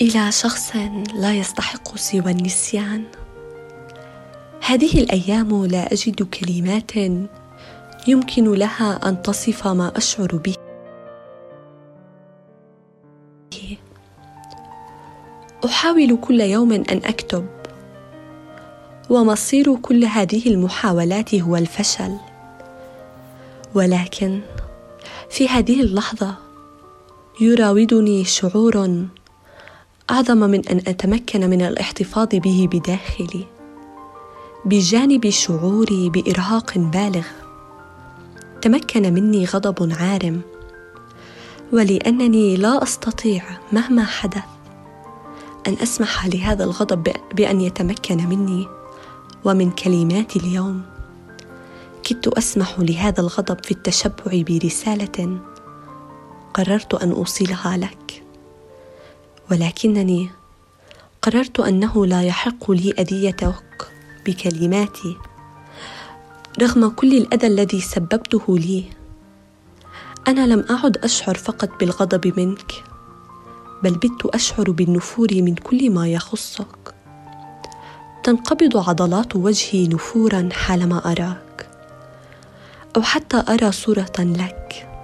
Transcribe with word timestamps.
إلى 0.00 0.32
شخص 0.32 0.76
لا 1.14 1.34
يستحق 1.34 1.96
سوى 1.96 2.30
النسيان. 2.30 3.04
هذه 4.66 5.00
الأيام 5.00 5.66
لا 5.66 5.92
أجد 5.92 6.22
كلمات 6.22 6.96
يمكن 8.08 8.52
لها 8.54 9.08
أن 9.08 9.22
تصف 9.22 9.66
ما 9.68 9.92
أشعر 9.96 10.36
به. 10.36 10.54
أحاول 15.64 16.18
كل 16.20 16.40
يوم 16.40 16.72
أن 16.72 17.00
أكتب 17.04 17.46
ومصير 19.10 19.76
كل 19.76 20.04
هذه 20.04 20.48
المحاولات 20.48 21.34
هو 21.34 21.56
الفشل. 21.56 22.16
ولكن 23.74 24.40
في 25.30 25.48
هذه 25.48 25.80
اللحظة 25.80 26.34
يراودني 27.40 28.24
شعور 28.24 29.06
أعظم 30.10 30.38
من 30.38 30.68
أن 30.68 30.78
أتمكن 30.86 31.50
من 31.50 31.62
الاحتفاظ 31.62 32.28
به 32.32 32.68
بداخلي 32.72 33.44
بجانب 34.64 35.30
شعوري 35.30 36.10
بإرهاق 36.10 36.78
بالغ. 36.78 37.26
تمكن 38.62 39.14
مني 39.14 39.44
غضب 39.44 39.92
عارم 40.00 40.40
ولأنني 41.72 42.56
لا 42.56 42.82
أستطيع 42.82 43.42
مهما 43.72 44.04
حدث 44.04 44.44
أن 45.66 45.76
أسمح 45.82 46.26
لهذا 46.26 46.64
الغضب 46.64 47.12
بأن 47.34 47.60
يتمكن 47.60 48.28
مني. 48.28 48.66
ومن 49.44 49.70
كلمات 49.70 50.36
اليوم 50.36 50.82
كدت 52.02 52.28
أسمح 52.28 52.74
لهذا 52.78 53.20
الغضب 53.20 53.64
في 53.64 53.70
التشبع 53.70 54.42
برسالة 54.48 55.38
قررت 56.54 56.94
أن 56.94 57.10
أوصلها 57.10 57.76
لك. 57.76 58.25
ولكنني 59.50 60.30
قررت 61.22 61.60
أنه 61.60 62.06
لا 62.06 62.22
يحق 62.22 62.70
لي 62.70 62.94
أذيتك 62.98 63.88
بكلماتي 64.26 65.16
رغم 66.62 66.88
كل 66.88 67.16
الأذى 67.16 67.46
الذي 67.46 67.80
سببته 67.80 68.58
لي. 68.58 68.84
أنا 70.28 70.46
لم 70.46 70.64
أعد 70.70 70.96
أشعر 70.96 71.34
فقط 71.34 71.70
بالغضب 71.80 72.40
منك 72.40 72.72
بل 73.82 73.94
بت 73.94 74.26
أشعر 74.26 74.70
بالنفور 74.70 75.28
من 75.32 75.54
كل 75.54 75.90
ما 75.90 76.08
يخصك. 76.08 76.94
تنقبض 78.24 78.76
عضلات 78.88 79.36
وجهي 79.36 79.88
نفورا 79.88 80.48
حالما 80.52 81.12
أراك 81.12 81.68
أو 82.96 83.02
حتى 83.02 83.44
أرى 83.48 83.72
صورة 83.72 84.14
لك. 84.18 84.95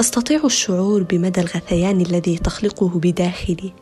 أستطيع 0.00 0.40
الشعور 0.44 1.02
بمدى 1.02 1.40
الغثيان 1.40 2.00
الذي 2.00 2.38
تخلقه 2.38 2.88
بداخلي 2.88 3.72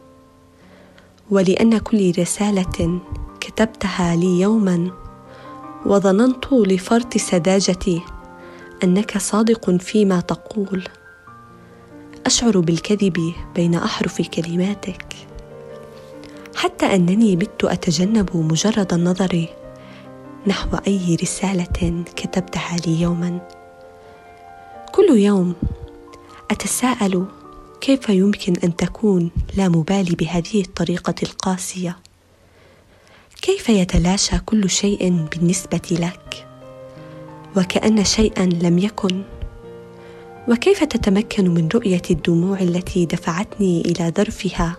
ولأن 1.31 1.79
كل 1.79 2.13
رسالة 2.19 3.01
كتبتها 3.41 4.17
لي 4.17 4.41
يوما 4.41 4.91
وظننت 5.87 6.53
لفرط 6.53 7.17
سذاجتي 7.17 8.03
أنك 8.85 9.19
صادق 9.19 9.71
فيما 9.71 10.21
تقول. 10.21 10.85
أشعر 12.27 12.61
بالكذب 12.61 13.33
بين 13.55 13.75
أحرف 13.75 14.23
كلماتك 14.23 15.15
حتى 16.55 16.87
أنني 16.87 17.37
بت 17.37 17.65
أتجنب 17.65 18.37
مجرد 18.37 18.93
النظر 18.93 19.47
نحو 20.47 20.77
أي 20.87 21.17
رسالة 21.23 22.05
كتبتها 22.17 22.77
لي 22.87 23.01
يوما. 23.01 23.41
كل 24.93 25.19
يوم 25.19 25.55
أتساءل 26.51 27.27
كيف 27.81 28.09
يمكن 28.09 28.57
أن 28.65 28.77
تكون 28.77 29.31
لا 29.57 29.69
مبالي 29.69 30.15
بهذه 30.15 30.61
الطريقة 30.61 31.15
القاسية؟ 31.23 31.97
كيف 33.43 33.69
يتلاشى 33.69 34.39
كل 34.39 34.71
شيء 34.71 35.27
بالنسبة 35.31 35.81
لك؟ 35.91 36.47
وكأن 37.57 38.05
شيئا 38.05 38.45
لم 38.45 38.79
يكن؟ 38.79 39.23
وكيف 40.49 40.85
تتمكن 40.85 41.55
من 41.55 41.69
رؤية 41.75 42.03
الدموع 42.11 42.61
التي 42.61 43.07
دفعتني 43.07 43.81
إلى 43.81 44.13
ذرفها 44.17 44.77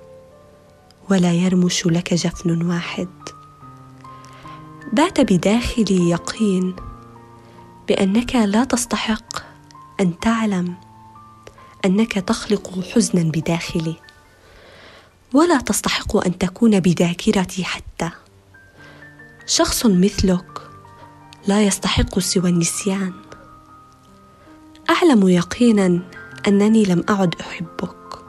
ولا 1.09 1.33
يرمش 1.33 1.85
لك 1.85 2.13
جفن 2.13 2.69
واحد؟ 2.69 3.07
بات 4.93 5.21
بداخلي 5.21 6.09
يقين 6.09 6.75
بأنك 7.87 8.35
لا 8.35 8.63
تستحق 8.63 9.43
أن 9.99 10.19
تعلم 10.19 10.86
أنك 11.85 12.13
تخلق 12.13 12.83
حزنا 12.93 13.23
بداخلي. 13.23 13.95
ولا 15.33 15.57
تستحق 15.57 16.25
أن 16.25 16.37
تكون 16.37 16.79
بذاكرتي 16.79 17.63
حتى. 17.63 18.09
شخص 19.45 19.85
مثلك 19.85 20.61
لا 21.47 21.63
يستحق 21.63 22.19
سوى 22.19 22.49
النسيان. 22.49 23.13
أعلم 24.89 25.29
يقينا 25.29 25.99
أنني 26.47 26.83
لم 26.83 27.03
أعد 27.09 27.35
أحبك. 27.41 28.19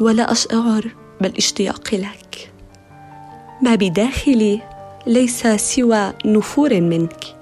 ولا 0.00 0.32
أشعر 0.32 0.90
بالاشتياق 1.20 1.94
لك. 1.94 2.52
ما 3.62 3.74
بداخلي 3.74 4.62
ليس 5.06 5.46
سوى 5.46 6.12
نفور 6.24 6.80
منك. 6.80 7.36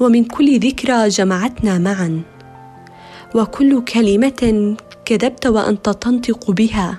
ومن 0.00 0.24
كل 0.24 0.60
ذكرى 0.60 1.08
جمعتنا 1.08 1.78
معا 1.78 2.22
وكل 3.34 3.84
كلمة 3.84 4.76
كذبت 5.04 5.46
وأنت 5.46 5.88
تنطق 5.88 6.50
بها. 6.50 6.98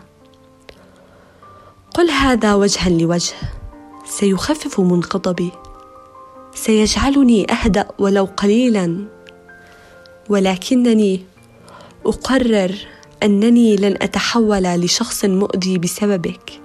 قل 1.93 2.09
هذا 2.09 2.53
وجها 2.53 2.89
لوجه 2.89 3.33
سيخفف 4.05 4.79
من 4.79 4.99
غضبي 5.03 5.51
سيجعلني 6.53 7.51
أهدأ 7.51 7.87
ولو 7.99 8.27
قليلا. 8.37 9.05
ولكنني 10.29 11.25
أقرر 12.05 12.75
أنني 13.23 13.75
لن 13.75 13.97
أتحول 14.01 14.63
لشخص 14.63 15.25
مؤذي 15.25 15.77
بسببك 15.77 16.61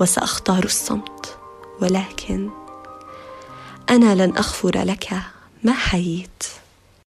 وسأختار 0.00 0.64
الصمت. 0.64 1.36
ولكن 1.82 2.50
أنا 3.90 4.14
لن 4.14 4.36
أغفر 4.36 4.84
لك 4.84 5.12
ما 5.64 5.72
حييت. 5.72 6.61